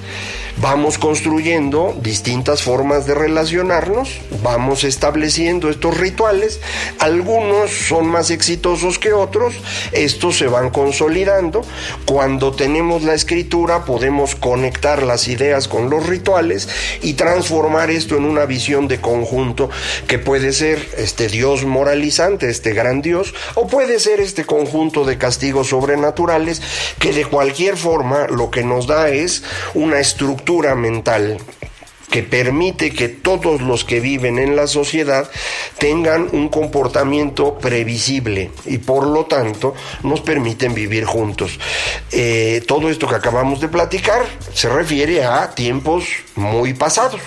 Vamos 0.59 0.97
construyendo 0.97 1.95
distintas 2.01 2.63
formas 2.63 3.05
de 3.05 3.13
relacionarnos, 3.13 4.19
vamos 4.41 4.83
estableciendo 4.83 5.69
estos 5.69 5.95
rituales, 5.95 6.59
algunos 6.97 7.69
son 7.69 8.07
más 8.07 8.31
exitosos 8.31 8.97
que 8.97 9.13
otros, 9.13 9.53
estos 9.91 10.35
se 10.39 10.47
van 10.47 10.71
consolidando, 10.71 11.61
cuando 12.05 12.53
tenemos 12.53 13.03
la 13.03 13.13
escritura 13.13 13.85
podemos 13.85 14.33
conectar 14.33 15.03
las 15.03 15.27
ideas 15.27 15.67
con 15.67 15.91
los 15.91 16.07
rituales, 16.07 16.67
y 17.03 17.13
transformar 17.13 17.91
esto 17.91 18.17
en 18.17 18.25
una 18.25 18.45
visión 18.45 18.87
de 18.87 18.99
conjunto 18.99 19.69
que 20.07 20.17
puede 20.17 20.53
ser 20.53 20.83
este 20.97 21.27
Dios 21.27 21.65
moralizante, 21.65 22.49
este 22.49 22.73
gran 22.73 23.03
Dios, 23.03 23.35
o 23.53 23.67
puede 23.67 23.99
ser 23.99 24.21
este 24.21 24.43
conjunto 24.43 25.05
de 25.05 25.19
castigos 25.19 25.67
sobrenaturales 25.67 26.63
que 26.97 27.13
de 27.13 27.25
cualquier 27.25 27.77
forma 27.77 28.25
lo 28.25 28.49
que 28.49 28.63
nos 28.63 28.87
da 28.87 29.09
es 29.09 29.43
una 29.75 29.99
estructura 29.99 30.46
mental 30.75 31.37
que 32.09 32.23
permite 32.23 32.91
que 32.91 33.09
todos 33.09 33.61
los 33.61 33.83
que 33.83 33.99
viven 33.99 34.39
en 34.39 34.55
la 34.55 34.67
sociedad 34.67 35.29
tengan 35.77 36.29
un 36.31 36.47
comportamiento 36.47 37.57
previsible 37.57 38.51
y 38.65 38.77
por 38.77 39.05
lo 39.05 39.25
tanto 39.25 39.75
nos 40.03 40.21
permiten 40.21 40.73
vivir 40.73 41.03
juntos. 41.03 41.59
Eh, 42.11 42.63
todo 42.65 42.89
esto 42.89 43.07
que 43.07 43.15
acabamos 43.15 43.59
de 43.59 43.67
platicar 43.67 44.25
se 44.53 44.69
refiere 44.69 45.25
a 45.25 45.51
tiempos 45.53 46.05
muy 46.37 46.73
pasados. 46.73 47.21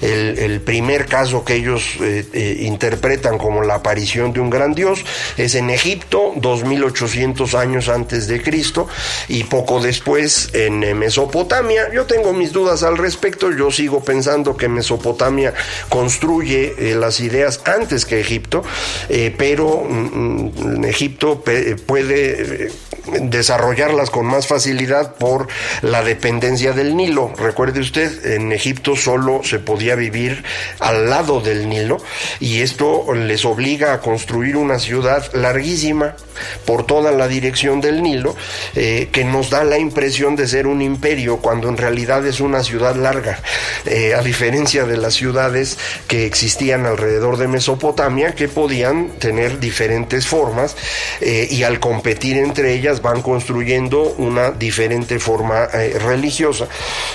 El, 0.00 0.60
primer 0.60 1.06
caso 1.06 1.44
que 1.44 1.54
ellos 1.54 1.96
eh, 2.00 2.26
eh, 2.32 2.58
interpretan 2.62 3.38
como 3.38 3.62
la 3.62 3.76
aparición 3.76 4.32
de 4.32 4.40
un 4.40 4.50
gran 4.50 4.74
dios 4.74 5.04
es 5.36 5.54
en 5.54 5.70
Egipto, 5.70 6.32
2800 6.36 7.54
años 7.54 7.88
antes 7.88 8.26
de 8.26 8.42
Cristo, 8.42 8.88
y 9.28 9.44
poco 9.44 9.80
después 9.80 10.50
en 10.52 10.98
Mesopotamia. 10.98 11.90
Yo 11.92 12.06
tengo 12.06 12.32
mis 12.32 12.52
dudas 12.52 12.82
al 12.82 12.98
respecto, 12.98 13.50
yo 13.50 13.70
sigo 13.70 14.02
pensando 14.04 14.56
que 14.56 14.68
Mesopotamia 14.68 15.54
construye 15.88 16.74
eh, 16.78 16.94
las 16.94 17.20
ideas 17.20 17.60
antes 17.64 18.04
que 18.04 18.20
Egipto, 18.20 18.62
eh, 19.08 19.34
pero 19.36 19.84
mm, 19.88 20.78
mm, 20.78 20.84
Egipto 20.84 21.42
puede 21.86 22.66
eh, 22.66 22.72
desarrollarlas 23.22 24.10
con 24.10 24.26
más 24.26 24.46
facilidad 24.46 25.14
por 25.14 25.48
la 25.82 26.02
dependencia 26.02 26.72
del 26.72 26.96
Nilo. 26.96 27.32
Recuerde 27.36 27.80
usted, 27.80 28.24
en 28.26 28.49
Egipto 28.52 28.96
solo 28.96 29.42
se 29.44 29.58
podía 29.58 29.94
vivir 29.94 30.42
al 30.78 31.08
lado 31.08 31.40
del 31.40 31.68
Nilo 31.68 31.98
y 32.38 32.60
esto 32.60 33.12
les 33.14 33.44
obliga 33.44 33.92
a 33.92 34.00
construir 34.00 34.56
una 34.56 34.78
ciudad 34.78 35.32
larguísima 35.34 36.16
por 36.64 36.86
toda 36.86 37.12
la 37.12 37.28
dirección 37.28 37.80
del 37.80 38.02
Nilo, 38.02 38.34
que 38.72 39.24
nos 39.24 39.50
da 39.50 39.62
la 39.62 39.78
impresión 39.78 40.36
de 40.36 40.48
ser 40.48 40.66
un 40.66 40.80
imperio 40.80 41.36
cuando 41.38 41.68
en 41.68 41.76
realidad 41.76 42.26
es 42.26 42.40
una 42.40 42.62
ciudad 42.62 42.96
larga. 42.96 43.42
A 44.16 44.22
diferencia 44.22 44.84
de 44.84 44.96
las 44.96 45.14
ciudades 45.14 45.76
que 46.08 46.24
existían 46.24 46.86
alrededor 46.86 47.36
de 47.36 47.48
Mesopotamia, 47.48 48.34
que 48.34 48.48
podían 48.48 49.10
tener 49.18 49.60
diferentes 49.60 50.26
formas 50.26 50.76
eh, 51.20 51.48
y 51.50 51.62
al 51.62 51.80
competir 51.80 52.36
entre 52.36 52.72
ellas 52.74 53.02
van 53.02 53.22
construyendo 53.22 54.02
una 54.18 54.50
diferente 54.50 55.18
forma 55.18 55.64
eh, 55.72 55.98
religiosa, 55.98 56.66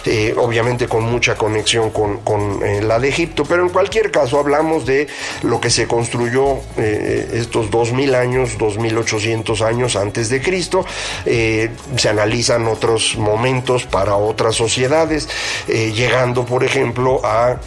eh, 0.06 0.34
obviamente 0.38 0.88
con 0.88 1.04
mucha 1.26 1.38
conexión 1.40 1.90
con, 1.90 2.18
con 2.20 2.60
la 2.88 3.00
de 3.00 3.10
Egipto, 3.10 3.46
pero 3.46 3.64
en 3.64 3.70
cualquier 3.70 4.12
caso 4.12 4.40
hablamos 4.40 4.86
de 4.86 5.08
lo 5.42 5.60
que 5.60 5.72
se 5.72 5.88
construyó 5.88 6.60
estos 6.78 7.72
2000 7.72 8.14
años, 8.14 8.60
2800 8.60 9.62
años 9.64 9.96
antes 9.96 10.30
de 10.30 10.40
Cristo, 10.40 10.86
se 11.26 12.10
analizan 12.10 12.68
otros 12.68 13.18
momentos 13.18 13.86
para 13.86 14.16
otras 14.16 14.56
sociedades, 14.56 15.28
llegando 15.68 16.46
por 16.46 16.64
ejemplo 16.64 17.22
a 17.24 17.58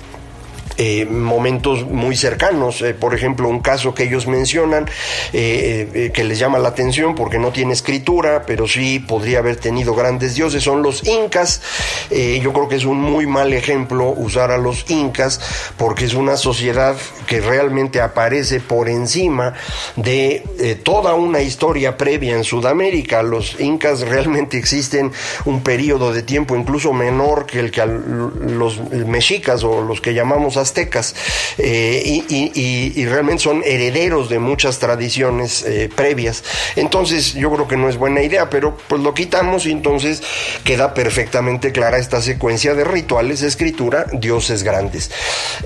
eh, 0.81 1.07
momentos 1.07 1.85
muy 1.85 2.17
cercanos. 2.17 2.83
Eh, 2.83 2.95
por 2.95 3.13
ejemplo, 3.13 3.49
un 3.49 3.59
caso 3.59 3.95
que 3.95 4.05
ellos 4.05 4.29
mencionan 4.29 4.89
eh, 5.33 6.13
que 6.15 6.23
les 6.23 6.39
llama 6.39 6.61
la 6.61 6.69
atención 6.69 7.17
porque 7.17 7.41
no 7.41 7.51
tiene 7.51 7.73
escritura, 7.73 8.45
pero 8.47 8.69
sí 8.69 9.01
podría 9.01 9.41
haber 9.41 9.57
tenido 9.57 9.97
grandes 9.97 10.37
dioses, 10.37 10.63
son 10.63 10.85
los 10.85 11.05
incas. 11.05 11.63
yo 12.11 12.53
creo 12.53 12.69
que 12.69 12.77
es 12.77 12.85
un 12.85 13.01
muy 13.01 13.27
mal 13.27 13.53
ejemplo 13.53 14.11
usar 14.11 14.53
a 14.53 14.59
los 14.59 14.89
incas 14.89 15.41
porque 15.77 16.05
es 16.05 16.15
una 16.15 16.37
sociedad 16.37 16.97
que 17.27 17.41
realmente 17.41 18.01
aparece 18.01 18.61
por 18.61 18.89
encima 18.89 19.55
de 19.97 20.79
toda 20.85 21.15
una 21.15 21.41
historia 21.41 21.97
previa 21.97 22.37
en 22.37 22.45
Sudamérica. 22.45 23.23
Los 23.23 23.59
incas 23.61 24.03
realmente 24.03 24.57
existen 24.59 25.11
un 25.45 25.63
periodo 25.63 26.13
de 26.13 26.23
tiempo 26.23 26.57
incluso 26.57 26.93
menor 26.93 27.47
que 27.47 27.59
el 27.59 27.71
que 27.73 27.85
los 27.85 28.81
mexicas 28.91 29.65
o 29.65 29.83
los 29.83 30.01
que 30.01 30.15
llamamos 30.15 30.57
aztecas 30.69 31.15
eh, 31.59 32.23
y, 32.29 33.05
realmente 33.07 33.43
son 33.43 33.63
herederos 33.65 34.29
de 34.29 34.39
muchas 34.39 34.79
tradiciones 34.79 35.63
eh, 35.63 35.89
previas. 35.95 36.45
Entonces 36.77 37.35
yo 37.35 37.51
creo 37.53 37.67
que 37.67 37.77
no 37.77 37.89
es 37.89 37.97
buena 37.97 38.23
idea, 38.23 38.51
pero 38.51 38.77
pues 38.87 39.01
lo 39.01 39.15
quitamos 39.15 39.65
y 39.65 39.73
entonces 39.73 40.23
queda 40.63 40.93
perfectamente 40.93 41.73
clara 41.73 41.99
esta 41.99 42.21
secuencia 42.21 42.75
de 42.75 42.85
rituales, 42.85 43.43
escritura, 43.43 44.07
dioses 44.13 44.63
grandes. 44.63 45.11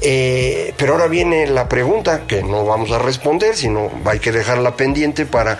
Eh, 0.02 0.72
pero 0.76 0.92
ahora 0.92 1.08
viene 1.08 1.46
la 1.48 1.68
pregunta 1.68 2.26
que 2.28 2.42
no 2.42 2.64
vamos 2.64 2.92
a 2.92 2.98
responder, 2.98 3.56
sino 3.56 3.90
hay 4.04 4.20
que 4.20 4.30
dejarla 4.30 4.76
pendiente 4.76 5.26
para 5.26 5.58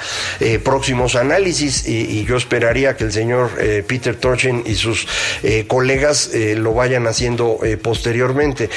próximos 0.62 1.16
análisis 1.16 1.86
y, 1.88 2.22
yo 2.22 2.36
esperaría 2.36 2.96
que 2.96 3.04
el 3.04 3.12
señor 3.12 3.50
Peter 3.86 4.14
Torchen 4.14 4.62
y 4.64 4.76
sus 4.76 5.08
colegas 5.66 6.30
lo 6.32 6.72
vayan 6.72 7.06
haciendo 7.06 7.58
posteriormente. 7.82 8.70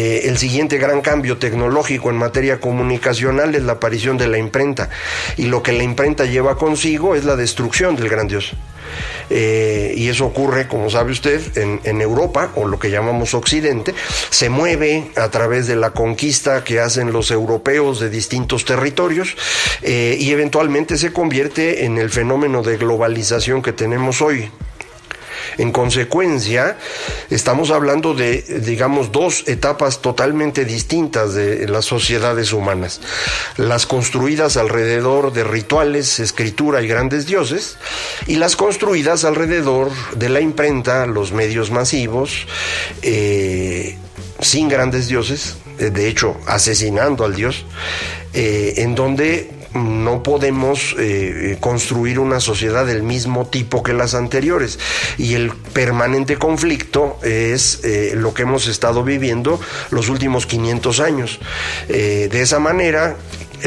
Eh, 0.00 0.28
el 0.30 0.38
siguiente 0.38 0.78
gran 0.78 1.02
cambio 1.02 1.36
tecnológico 1.36 2.08
en 2.08 2.16
materia 2.16 2.58
comunicacional 2.58 3.54
es 3.54 3.62
la 3.64 3.72
aparición 3.72 4.16
de 4.16 4.28
la 4.28 4.38
imprenta. 4.38 4.88
Y 5.36 5.44
lo 5.44 5.62
que 5.62 5.72
la 5.72 5.82
imprenta 5.82 6.24
lleva 6.24 6.56
consigo 6.56 7.14
es 7.14 7.26
la 7.26 7.36
destrucción 7.36 7.96
del 7.96 8.08
gran 8.08 8.26
Dios. 8.26 8.52
Eh, 9.28 9.92
y 9.94 10.08
eso 10.08 10.24
ocurre, 10.24 10.68
como 10.68 10.88
sabe 10.88 11.12
usted, 11.12 11.40
en, 11.58 12.00
Europa, 12.00 12.50
o 12.54 12.66
lo 12.66 12.78
que 12.78 12.90
llamamos 12.90 13.34
Occidente, 13.34 13.94
se 14.30 14.48
mueve 14.48 15.10
a 15.16 15.28
través 15.28 15.66
de 15.66 15.76
la 15.76 15.90
conquista 15.90 16.64
que 16.64 16.80
hacen 16.80 17.12
los 17.12 17.30
europeos 17.30 18.00
de 18.00 18.08
distintos 18.08 18.64
territorios 18.64 19.36
eh, 19.82 20.16
y 20.18 20.30
eventualmente 20.30 20.96
se 20.96 21.12
convierte 21.12 21.84
en 21.84 21.98
el 21.98 22.08
fenómeno 22.08 22.62
de 22.62 22.78
globalización 22.78 23.60
que 23.60 23.74
tenemos 23.74 24.22
hoy. 24.22 24.50
En 25.58 25.72
consecuencia, 25.72 26.76
estamos 27.30 27.70
hablando 27.70 28.14
de, 28.14 28.42
digamos, 28.42 29.12
dos 29.12 29.44
etapas 29.48 30.00
totalmente 30.00 30.64
distintas 30.64 31.34
de 31.34 31.68
las 31.68 31.84
sociedades 31.84 32.52
humanas. 32.52 33.00
Las 33.56 33.86
construidas 33.86 34.56
alrededor 34.56 35.32
de 35.32 35.44
rituales, 35.44 36.20
escritura 36.20 36.82
y 36.82 36.88
grandes 36.88 37.26
dioses, 37.26 37.76
y 38.26 38.36
las 38.36 38.56
construidas 38.56 39.24
alrededor 39.24 39.90
de 40.14 40.28
la 40.28 40.40
imprenta, 40.40 41.06
los 41.06 41.32
medios 41.32 41.70
masivos, 41.70 42.46
eh, 43.02 43.96
sin 44.40 44.68
grandes 44.68 45.08
dioses, 45.08 45.56
de 45.78 46.08
hecho 46.08 46.36
asesinando 46.46 47.24
al 47.24 47.34
dios, 47.34 47.64
eh, 48.32 48.74
en 48.78 48.94
donde 48.94 49.59
no 49.74 50.22
podemos 50.22 50.96
eh, 50.98 51.56
construir 51.60 52.18
una 52.18 52.40
sociedad 52.40 52.86
del 52.86 53.02
mismo 53.02 53.46
tipo 53.46 53.82
que 53.82 53.92
las 53.92 54.14
anteriores. 54.14 54.78
Y 55.18 55.34
el 55.34 55.50
permanente 55.50 56.36
conflicto 56.36 57.18
es 57.22 57.80
eh, 57.84 58.12
lo 58.16 58.34
que 58.34 58.42
hemos 58.42 58.66
estado 58.66 59.04
viviendo 59.04 59.60
los 59.90 60.08
últimos 60.08 60.46
500 60.46 61.00
años. 61.00 61.40
Eh, 61.88 62.28
de 62.30 62.42
esa 62.42 62.58
manera, 62.58 63.16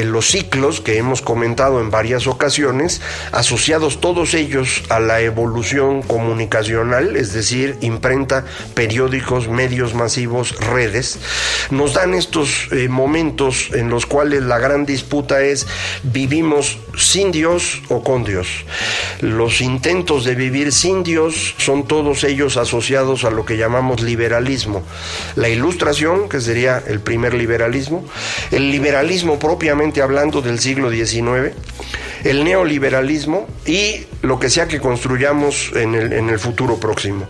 los 0.03 0.27
ciclos 0.27 0.82
que 0.82 0.97
hemos 0.97 1.21
comentado 1.21 1.79
en 1.79 1.91
varias 1.91 2.27
ocasiones, 2.27 3.01
asociados 3.32 4.01
todos 4.01 4.34
ellos 4.34 4.84
a 4.89 4.99
la 4.99 5.21
evolución 5.21 6.01
comunicacional, 6.01 7.15
es 7.15 7.34
decir, 7.34 7.77
imprenta, 7.82 8.45
periódicos, 8.73 9.47
medios 9.47 9.93
masivos, 9.93 10.56
redes, 10.60 11.19
nos 11.69 11.93
dan 11.93 12.13
estos 12.13 12.67
eh, 12.71 12.88
momentos 12.89 13.69
en 13.73 13.89
los 13.89 14.06
cuales 14.06 14.43
la 14.43 14.60
gran 14.60 14.86
disputa 14.86 15.41
es 15.41 15.67
vivimos 16.03 16.77
sin 16.97 17.32
Dios 17.32 17.82
o 17.89 18.03
con 18.03 18.23
Dios. 18.23 18.47
Los 19.21 19.62
intentos 19.62 20.25
de 20.25 20.36
vivir 20.36 20.71
sin 20.71 21.03
Dios 21.03 21.56
son 21.58 21.88
todos 21.88 22.23
ellos 22.23 22.58
asociados 22.58 23.23
a 23.23 23.29
lo 23.29 23.45
que 23.45 23.58
llamamos 23.58 24.01
liberalismo. 24.01 24.84
La 25.36 25.49
ilustración, 25.49 26.29
que 26.29 26.41
sería 26.41 26.84
el 26.88 26.99
primer 26.99 27.34
liberalismo, 27.34 28.06
el 28.51 28.71
liberalismo 28.71 29.39
propiamente 29.39 29.82
hablando 30.01 30.41
del 30.41 30.59
siglo 30.59 30.89
XIX, 30.89 31.53
el 32.23 32.43
neoliberalismo 32.43 33.47
y 33.65 34.05
lo 34.21 34.39
que 34.39 34.49
sea 34.49 34.67
que 34.67 34.79
construyamos 34.79 35.71
en 35.75 35.95
el, 35.95 36.39
futuro 36.39 36.77
próximo. 36.77 37.27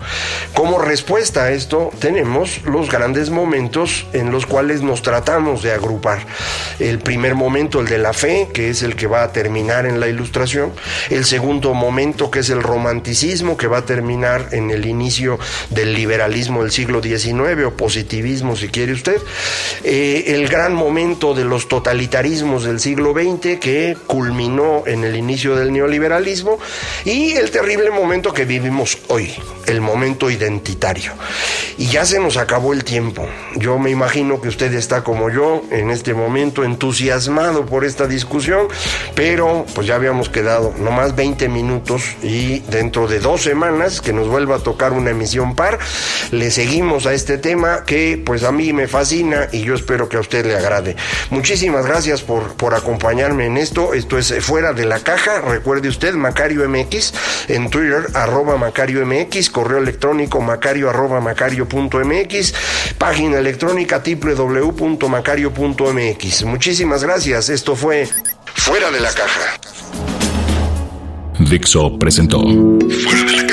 Como 0.53 0.79
respuesta 0.79 1.45
a 1.45 1.51
esto 1.51 1.91
tenemos 1.99 2.61
los 2.65 2.89
grandes 2.89 3.29
momentos 3.29 4.05
en 4.13 4.31
los 4.31 4.45
cuales 4.45 4.81
nos 4.81 5.01
tratamos 5.01 5.63
de 5.63 5.73
agrupar. 5.73 6.19
El 6.79 6.99
primer 6.99 7.35
momento, 7.35 7.81
el 7.81 7.87
de 7.87 7.97
la 7.97 8.13
fe, 8.13 8.47
que 8.53 8.69
es 8.69 8.83
el 8.83 8.95
que 8.95 9.07
va 9.07 9.23
a 9.23 9.31
terminar 9.31 9.85
en 9.85 9.99
la 9.99 10.07
ilustración. 10.07 10.71
El 11.09 11.25
segundo 11.25 11.73
momento, 11.73 12.29
que 12.31 12.39
es 12.39 12.49
el 12.49 12.61
romanticismo, 12.61 13.57
que 13.57 13.67
va 13.67 13.79
a 13.79 13.85
terminar 13.85 14.49
en 14.51 14.69
el 14.69 14.85
inicio 14.85 15.39
del 15.71 15.93
liberalismo 15.93 16.61
del 16.61 16.71
siglo 16.71 17.01
XIX 17.01 17.65
o 17.65 17.71
positivismo, 17.71 18.55
si 18.55 18.69
quiere 18.69 18.93
usted. 18.93 19.17
Eh, 19.83 20.25
el 20.27 20.47
gran 20.47 20.75
momento 20.75 21.33
de 21.33 21.43
los 21.43 21.67
totalitarismos 21.67 22.63
del 22.63 22.79
siglo 22.79 23.13
XX, 23.13 23.59
que 23.59 23.97
culminó 24.07 24.82
en 24.85 25.03
el 25.03 25.15
inicio 25.15 25.55
del 25.55 25.71
neoliberalismo 25.71 26.59
y 27.05 27.33
el 27.33 27.51
terrible 27.51 27.91
momento 27.91 28.33
que 28.33 28.45
vivimos 28.45 28.97
hoy, 29.07 29.33
el 29.67 29.81
momento 29.81 30.29
identitario. 30.29 31.13
Y 31.77 31.87
ya 31.87 32.05
se 32.05 32.19
nos 32.19 32.37
acabó 32.37 32.73
el 32.73 32.83
tiempo. 32.83 33.27
Yo 33.55 33.79
me 33.79 33.89
imagino 33.89 34.41
que 34.41 34.47
usted 34.47 34.73
está 34.73 35.03
como 35.03 35.29
yo 35.29 35.63
en 35.71 35.89
este 35.89 36.13
momento 36.13 36.63
entusiasmado 36.63 37.65
por 37.65 37.85
esta 37.85 38.07
discusión, 38.07 38.67
pero 39.15 39.65
pues 39.73 39.87
ya 39.87 39.95
habíamos 39.95 40.29
quedado 40.29 40.73
nomás 40.77 41.15
20 41.15 41.49
minutos 41.49 42.03
y 42.21 42.59
dentro 42.59 43.07
de 43.07 43.19
dos 43.19 43.41
semanas 43.41 44.01
que 44.01 44.13
nos 44.13 44.27
vuelva 44.27 44.57
a 44.57 44.59
tocar 44.59 44.93
una 44.93 45.11
emisión 45.11 45.55
par, 45.55 45.79
le 46.31 46.51
seguimos 46.51 47.05
a 47.05 47.13
este 47.13 47.37
tema 47.37 47.83
que 47.85 48.21
pues 48.23 48.43
a 48.43 48.51
mí 48.51 48.73
me 48.73 48.87
fascina 48.87 49.47
y 49.51 49.61
yo 49.61 49.75
espero 49.75 50.09
que 50.09 50.17
a 50.17 50.19
usted 50.19 50.45
le 50.45 50.55
agrade. 50.55 50.95
Muchísimas 51.29 51.85
gracias 51.85 52.21
por, 52.21 52.53
por 52.53 52.75
acompañarme 52.75 53.45
en 53.45 53.57
esto. 53.57 53.93
Esto 53.93 54.17
es 54.17 54.33
fuera 54.43 54.73
de 54.73 54.85
la 54.85 54.99
caja. 54.99 55.41
Recuerde 55.41 55.89
usted, 55.89 56.13
Macario 56.13 56.67
MX, 56.67 57.13
en 57.47 57.69
Twitter, 57.69 58.07
arroba 58.13 58.57
Macario 58.57 59.05
MX, 59.05 59.49
correo 59.53 59.77
electrónico 59.77 60.41
macario 60.41 60.89
arroba 60.89 61.21
macario.mx, 61.21 62.53
página 62.97 63.39
electrónica 63.39 64.03
www.macario.mx. 64.05 66.43
Muchísimas 66.43 67.05
gracias. 67.05 67.47
Esto 67.47 67.77
fue 67.77 68.09
Fuera 68.55 68.91
de 68.91 68.99
la 68.99 69.13
caja. 69.13 69.57
Dixo 71.39 71.97
presentó 71.97 72.41
Fuera 72.41 73.23
de 73.23 73.37
la 73.37 73.47
caja 73.47 73.52